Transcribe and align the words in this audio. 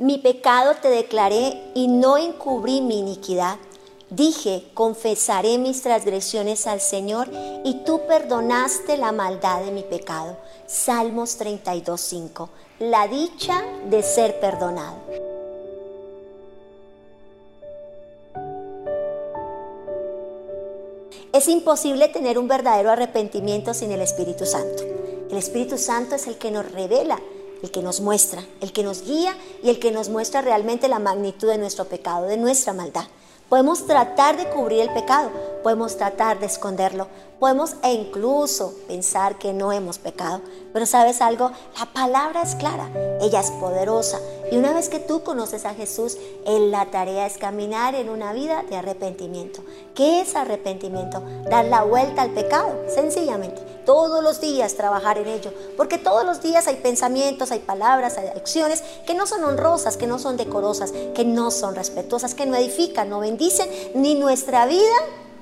Mi 0.00 0.18
pecado 0.18 0.76
te 0.80 0.90
declaré 0.90 1.60
y 1.74 1.88
no 1.88 2.18
encubrí 2.18 2.80
mi 2.80 3.00
iniquidad. 3.00 3.56
Dije, 4.10 4.62
confesaré 4.72 5.58
mis 5.58 5.82
transgresiones 5.82 6.68
al 6.68 6.80
Señor 6.80 7.28
y 7.64 7.82
tú 7.84 8.02
perdonaste 8.06 8.96
la 8.96 9.10
maldad 9.10 9.64
de 9.64 9.72
mi 9.72 9.82
pecado. 9.82 10.36
Salmos 10.68 11.40
32.5. 11.40 12.48
La 12.78 13.08
dicha 13.08 13.60
de 13.90 14.04
ser 14.04 14.38
perdonado. 14.38 14.98
Es 21.32 21.48
imposible 21.48 22.06
tener 22.06 22.38
un 22.38 22.46
verdadero 22.46 22.92
arrepentimiento 22.92 23.74
sin 23.74 23.90
el 23.90 24.02
Espíritu 24.02 24.46
Santo. 24.46 24.84
El 25.28 25.36
Espíritu 25.36 25.76
Santo 25.76 26.14
es 26.14 26.28
el 26.28 26.38
que 26.38 26.52
nos 26.52 26.70
revela, 26.70 27.18
el 27.62 27.70
que 27.70 27.82
nos 27.82 28.00
muestra, 28.00 28.44
el 28.60 28.72
que 28.72 28.82
nos 28.82 29.02
guía 29.02 29.36
y 29.62 29.70
el 29.70 29.78
que 29.78 29.90
nos 29.90 30.08
muestra 30.08 30.42
realmente 30.42 30.88
la 30.88 30.98
magnitud 30.98 31.48
de 31.48 31.58
nuestro 31.58 31.86
pecado, 31.86 32.26
de 32.26 32.36
nuestra 32.36 32.72
maldad. 32.72 33.04
Podemos 33.48 33.86
tratar 33.86 34.36
de 34.36 34.50
cubrir 34.50 34.80
el 34.82 34.92
pecado, 34.92 35.30
podemos 35.62 35.96
tratar 35.96 36.38
de 36.38 36.44
esconderlo, 36.44 37.08
podemos 37.40 37.76
e 37.82 37.92
incluso 37.92 38.74
pensar 38.86 39.38
que 39.38 39.54
no 39.54 39.72
hemos 39.72 39.98
pecado. 39.98 40.42
Pero 40.74 40.84
sabes 40.84 41.22
algo, 41.22 41.50
la 41.78 41.86
palabra 41.86 42.42
es 42.42 42.54
clara, 42.56 42.90
ella 43.22 43.40
es 43.40 43.50
poderosa. 43.52 44.20
Y 44.50 44.56
una 44.56 44.72
vez 44.72 44.88
que 44.88 44.98
tú 44.98 45.22
conoces 45.22 45.64
a 45.64 45.74
Jesús, 45.74 46.16
en 46.46 46.70
la 46.70 46.90
tarea 46.90 47.26
es 47.26 47.36
caminar 47.38 47.94
en 47.94 48.08
una 48.08 48.32
vida 48.32 48.64
de 48.68 48.76
arrepentimiento. 48.76 49.62
¿Qué 49.94 50.20
es 50.20 50.34
arrepentimiento? 50.34 51.22
Dar 51.50 51.66
la 51.66 51.82
vuelta 51.82 52.22
al 52.22 52.30
pecado, 52.30 52.84
sencillamente. 52.88 53.60
Todos 53.84 54.22
los 54.22 54.40
días 54.40 54.74
trabajar 54.74 55.18
en 55.18 55.28
ello, 55.28 55.52
porque 55.76 55.98
todos 55.98 56.24
los 56.24 56.42
días 56.42 56.66
hay 56.66 56.76
pensamientos, 56.76 57.52
hay 57.52 57.60
palabras, 57.60 58.18
hay 58.18 58.28
acciones 58.28 58.82
que 59.06 59.14
no 59.14 59.26
son 59.26 59.44
honrosas, 59.44 59.96
que 59.96 60.06
no 60.06 60.18
son 60.18 60.36
decorosas, 60.36 60.92
que 61.14 61.24
no 61.24 61.50
son 61.50 61.74
respetuosas, 61.74 62.34
que 62.34 62.46
no 62.46 62.56
edifican, 62.56 63.08
no 63.08 63.20
bendicen 63.20 63.68
ni 63.94 64.14
nuestra 64.14 64.66
vida 64.66 64.96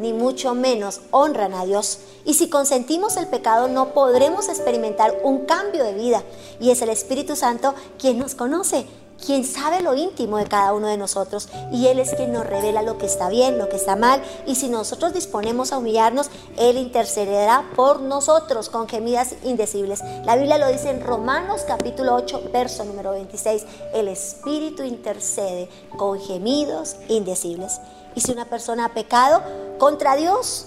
ni 0.00 0.12
mucho 0.12 0.54
menos 0.54 1.02
honran 1.12 1.54
a 1.54 1.64
Dios. 1.64 1.98
Y 2.24 2.34
si 2.34 2.48
consentimos 2.48 3.16
el 3.16 3.28
pecado 3.28 3.68
no 3.68 3.94
podremos 3.94 4.48
experimentar 4.48 5.20
un 5.22 5.44
cambio 5.46 5.84
de 5.84 5.94
vida. 5.94 6.22
Y 6.58 6.70
es 6.70 6.82
el 6.82 6.88
Espíritu 6.88 7.36
Santo 7.36 7.74
quien 7.98 8.18
nos 8.18 8.34
conoce, 8.34 8.86
quien 9.24 9.44
sabe 9.44 9.82
lo 9.82 9.94
íntimo 9.94 10.38
de 10.38 10.46
cada 10.46 10.72
uno 10.72 10.88
de 10.88 10.96
nosotros 10.96 11.48
y 11.72 11.86
Él 11.86 11.98
es 11.98 12.14
quien 12.14 12.32
nos 12.32 12.46
revela 12.46 12.82
lo 12.82 12.98
que 12.98 13.06
está 13.06 13.28
bien, 13.28 13.58
lo 13.58 13.68
que 13.68 13.76
está 13.76 13.96
mal 13.96 14.22
y 14.46 14.54
si 14.54 14.68
nosotros 14.68 15.12
disponemos 15.12 15.72
a 15.72 15.78
humillarnos, 15.78 16.30
Él 16.56 16.78
intercederá 16.78 17.70
por 17.76 18.00
nosotros 18.00 18.68
con 18.68 18.88
gemidas 18.88 19.34
indecibles. 19.44 20.02
La 20.24 20.36
Biblia 20.36 20.58
lo 20.58 20.68
dice 20.68 20.90
en 20.90 21.02
Romanos 21.02 21.62
capítulo 21.66 22.14
8, 22.14 22.50
verso 22.52 22.84
número 22.84 23.12
26, 23.12 23.64
el 23.94 24.08
Espíritu 24.08 24.82
intercede 24.82 25.68
con 25.96 26.20
gemidos 26.20 26.96
indecibles. 27.08 27.80
Y 28.14 28.20
si 28.20 28.32
una 28.32 28.46
persona 28.46 28.86
ha 28.86 28.94
pecado 28.94 29.42
contra 29.78 30.16
Dios 30.16 30.66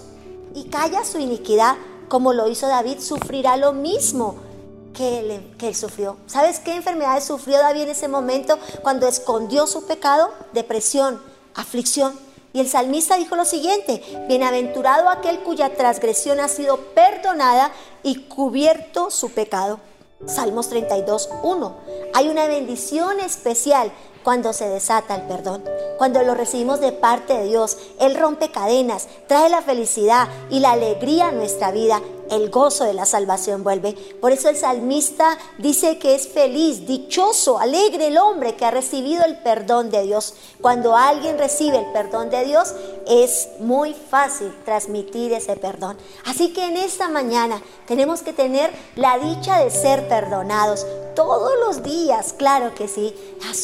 y 0.54 0.64
calla 0.64 1.04
su 1.04 1.18
iniquidad, 1.18 1.76
como 2.08 2.32
lo 2.32 2.48
hizo 2.48 2.66
David, 2.68 3.00
sufrirá 3.00 3.56
lo 3.56 3.72
mismo 3.72 4.36
que 4.94 5.18
él, 5.18 5.74
sufrió. 5.74 6.16
¿Sabes 6.26 6.60
qué 6.60 6.74
enfermedades 6.74 7.24
sufrió 7.24 7.58
David 7.58 7.82
en 7.82 7.88
ese 7.90 8.08
momento 8.08 8.58
cuando 8.82 9.06
escondió 9.06 9.66
su 9.66 9.86
pecado? 9.86 10.30
Depresión, 10.52 11.20
aflicción. 11.54 12.18
Y 12.52 12.60
el 12.60 12.68
salmista 12.68 13.16
dijo 13.16 13.34
lo 13.34 13.44
siguiente, 13.44 14.00
bienaventurado 14.28 15.08
aquel 15.08 15.40
cuya 15.40 15.74
transgresión 15.74 16.38
ha 16.38 16.48
sido 16.48 16.78
perdonada 16.94 17.72
y 18.02 18.26
cubierto 18.26 19.10
su 19.10 19.32
pecado. 19.32 19.80
Salmos 20.26 20.68
32, 20.68 21.28
1. 21.42 21.76
Hay 22.14 22.28
una 22.28 22.46
bendición 22.46 23.18
especial 23.20 23.90
cuando 24.22 24.52
se 24.52 24.68
desata 24.68 25.16
el 25.16 25.22
perdón, 25.22 25.62
cuando 25.98 26.22
lo 26.22 26.34
recibimos 26.34 26.80
de 26.80 26.92
parte 26.92 27.34
de 27.34 27.44
Dios. 27.44 27.76
Él 28.00 28.16
rompe 28.16 28.50
cadenas, 28.50 29.08
trae 29.26 29.50
la 29.50 29.60
felicidad 29.60 30.28
y 30.48 30.60
la 30.60 30.72
alegría 30.72 31.28
a 31.28 31.32
nuestra 31.32 31.72
vida 31.72 32.00
el 32.30 32.50
gozo 32.50 32.84
de 32.84 32.94
la 32.94 33.06
salvación 33.06 33.64
vuelve. 33.64 33.92
Por 34.20 34.32
eso 34.32 34.48
el 34.48 34.56
salmista 34.56 35.38
dice 35.58 35.98
que 35.98 36.14
es 36.14 36.28
feliz, 36.28 36.86
dichoso, 36.86 37.58
alegre 37.58 38.08
el 38.08 38.18
hombre 38.18 38.56
que 38.56 38.64
ha 38.64 38.70
recibido 38.70 39.24
el 39.24 39.38
perdón 39.38 39.90
de 39.90 40.02
Dios. 40.02 40.34
Cuando 40.60 40.96
alguien 40.96 41.38
recibe 41.38 41.78
el 41.78 41.92
perdón 41.92 42.30
de 42.30 42.44
Dios, 42.44 42.74
es 43.06 43.48
muy 43.60 43.94
fácil 43.94 44.52
transmitir 44.64 45.32
ese 45.32 45.56
perdón. 45.56 45.96
Así 46.24 46.52
que 46.52 46.66
en 46.66 46.76
esta 46.76 47.08
mañana 47.08 47.62
tenemos 47.86 48.22
que 48.22 48.32
tener 48.32 48.70
la 48.96 49.18
dicha 49.18 49.62
de 49.62 49.70
ser 49.70 50.08
perdonados 50.08 50.86
todos 51.14 51.52
los 51.66 51.82
días, 51.82 52.32
claro 52.32 52.74
que 52.74 52.88
sí. 52.88 53.14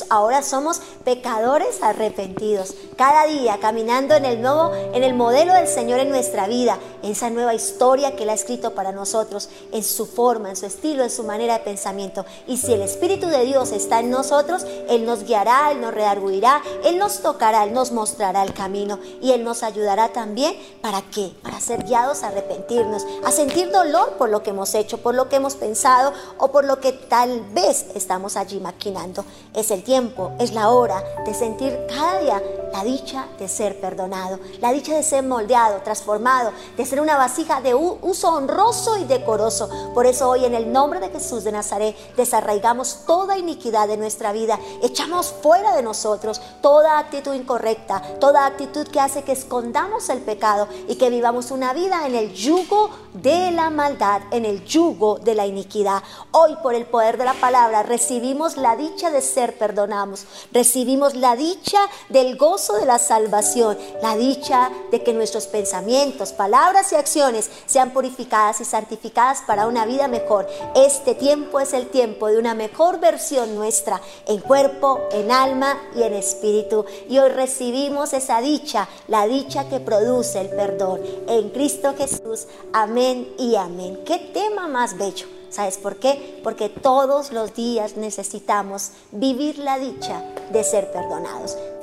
Ahora 0.09 0.43
somos 0.43 0.81
pecadores 1.05 1.83
arrepentidos. 1.83 2.75
Cada 2.97 3.27
día 3.27 3.59
caminando 3.61 4.15
en 4.15 4.25
el 4.25 4.43
nuevo, 4.43 4.73
en 4.75 5.03
el 5.03 5.15
modelo 5.15 5.55
del 5.55 5.67
Señor 5.67 6.01
en 6.01 6.11
nuestra 6.11 6.47
vida, 6.47 6.79
esa 7.03 7.31
nueva 7.31 7.55
historia 7.55 8.15
que 8.15 8.25
Él 8.25 8.31
ha 8.31 8.35
escrito 8.35 8.75
para 8.75 8.93
nosotros, 8.93 9.49
en 9.73 9.83
su 9.83 10.07
forma, 10.07 10.51
en 10.51 10.57
su 10.57 10.67
estilo, 10.67 11.03
en 11.03 11.11
su 11.11 11.25
manera 11.25 11.59
de 11.59 11.65
pensamiento. 11.65 12.25
Y 12.47 12.59
si 12.59 12.73
el 12.73 12.83
Espíritu 12.83 13.27
de 13.27 13.45
Dios 13.45 13.73
está 13.73 14.01
en 14.01 14.11
nosotros, 14.11 14.65
Él 14.89 15.05
nos 15.07 15.25
guiará, 15.25 15.73
Él 15.73 15.81
nos 15.81 15.95
redarguirá, 15.95 16.63
Él 16.85 16.99
nos 16.99 17.21
tocará, 17.21 17.65
Él 17.65 17.73
nos 17.73 17.93
mostrará 17.93 18.43
el 18.43 18.53
camino 18.53 18.99
y 19.21 19.33
Él 19.33 19.45
nos 19.45 19.63
ayudará 19.63 20.13
también 20.13 20.57
para 20.83 21.03
qué? 21.03 21.33
Para 21.43 21.61
ser 21.61 21.85
guiados 21.85 22.23
a 22.23 22.29
arrepentirnos, 22.29 23.07
a 23.25 23.31
sentir 23.31 23.71
dolor 23.71 24.15
por 24.19 24.29
lo 24.29 24.43
que 24.43 24.51
hemos 24.51 24.75
hecho, 24.75 24.99
por 24.99 25.15
lo 25.15 25.29
que 25.29 25.37
hemos 25.37 25.57
pensado 25.57 26.13
o 26.39 26.53
por 26.53 26.65
lo 26.65 26.81
que 26.81 26.93
tal 26.93 27.40
vez 27.41 27.87
estamos 27.95 28.37
allí 28.37 28.61
maquinando. 28.61 29.25
Es 29.55 29.71
el 29.71 29.83
tiempo, 29.83 30.33
es 30.39 30.53
la 30.53 30.71
hora 30.71 31.03
de 31.25 31.35
sentir 31.35 31.79
cada 31.89 32.21
día 32.21 32.43
la 32.73 32.85
dicha 32.85 33.27
de 33.39 33.49
ser 33.49 33.81
perdonado, 33.81 34.39
la 34.61 34.73
dicha 34.73 34.95
de 34.95 35.03
ser 35.03 35.25
moldeado, 35.25 35.83
transformado, 35.83 36.53
de 36.77 36.87
ser 36.87 37.01
una 37.01 37.17
vasija 37.17 37.61
de 37.61 37.75
uso 37.75 38.29
honroso 38.29 38.97
y 38.97 39.05
decoroso. 39.05 39.69
Por 39.95 40.07
eso 40.07 40.29
hoy 40.29 40.45
en 40.45 40.55
el 40.55 40.73
nombre 40.73 41.01
de 41.01 41.11
Jesús 41.11 41.45
de 41.45 41.53
Nazaret 41.53 41.97
desarraigamos 42.17 43.01
toda 43.07 43.39
iniquidad 43.39 43.89
de 43.89 43.97
nuestra 43.97 44.33
vida, 44.33 44.59
echamos 44.83 45.35
fuera 45.43 45.75
de 45.75 45.83
nosotros 45.83 46.41
toda 46.61 46.99
actitud 46.99 47.35
incorrecta, 47.35 48.03
toda 48.21 48.47
actitud 48.47 48.87
que 48.89 49.01
hace 49.01 49.23
que 49.23 49.33
escondamos 49.33 50.09
el 50.09 50.21
pecado 50.21 50.69
y 50.89 50.97
que 50.97 51.11
vivamos 51.11 51.51
una 51.51 51.73
vida 51.73 52.07
en 52.07 52.15
el 52.15 52.33
yugo 52.33 52.91
de 53.15 53.51
la 53.51 53.71
maldad, 53.71 54.23
en 54.31 54.45
el 54.45 54.65
yugo 54.65 55.19
de 55.19 55.35
la 55.35 55.47
iniquidad. 55.47 56.03
Hoy 56.33 56.57
por 56.63 56.75
el 56.75 56.87
poder 56.87 57.19
de 57.19 57.25
la 57.25 57.35
palabra 57.35 57.83
recibimos 57.83 58.57
la 58.57 58.77
dicha 58.77 59.11
de 59.11 59.23
ser 59.23 59.59
perdonados, 59.59 60.27
recibimos 60.53 61.15
la 61.15 61.37
dicha 61.37 61.79
del 62.09 62.37
de 62.69 62.85
la 62.85 62.99
salvación, 62.99 63.79
la 64.03 64.17
dicha 64.17 64.71
de 64.91 65.03
que 65.03 65.15
nuestros 65.15 65.47
pensamientos, 65.47 66.33
palabras 66.33 66.93
y 66.93 66.97
acciones 66.97 67.51
sean 67.67 67.91
purificadas 67.91 68.61
y 68.61 68.65
santificadas 68.65 69.43
para 69.47 69.67
una 69.67 69.87
vida 69.87 70.09
mejor. 70.09 70.47
Este 70.75 71.15
tiempo 71.15 71.59
es 71.59 71.73
el 71.73 71.89
tiempo 71.89 72.29
de 72.29 72.39
una 72.39 72.55
mejor 72.55 73.01
versión 73.01 73.55
nuestra 73.55 74.01
en 74.27 74.41
cuerpo, 74.41 75.01
en 75.13 75.33
alma 75.33 75.81
y 75.97 76.03
en 76.03 76.15
espíritu. 76.15 76.85
Y 77.09 77.19
hoy 77.19 77.31
recibimos 77.31 78.13
esa 78.13 78.41
dicha, 78.41 78.89
la 79.09 79.27
dicha 79.27 79.69
que 79.69 79.81
produce 79.81 80.41
el 80.41 80.51
perdón 80.51 81.01
en 81.27 81.49
Cristo 81.51 81.95
Jesús. 81.97 82.47
Amén 82.73 83.33
y 83.39 83.57
amén. 83.57 84.01
Qué 84.05 84.19
tema 84.19 84.69
más 84.69 84.97
bello. 84.99 85.27
¿Sabes 85.51 85.79
por 85.79 85.97
qué? 85.97 86.41
Porque 86.45 86.69
todos 86.69 87.33
los 87.33 87.55
días 87.55 87.97
necesitamos 87.97 88.93
vivir 89.11 89.59
la 89.59 89.79
dicha 89.81 90.23
de 90.53 90.63
ser 90.63 90.93
perdonados. 90.93 91.57